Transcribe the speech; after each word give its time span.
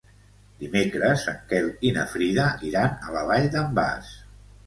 Dimecres 0.61 1.25
en 1.31 1.35
Quel 1.51 1.67
i 1.89 1.91
na 1.99 2.07
Frida 2.15 2.47
iran 2.69 2.97
a 3.09 3.13
la 3.17 3.23
Vall 3.33 3.45
d'en 3.57 3.79
Bas. 3.81 4.09